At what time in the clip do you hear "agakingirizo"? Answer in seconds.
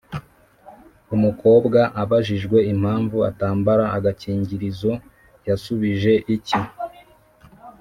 3.97-4.91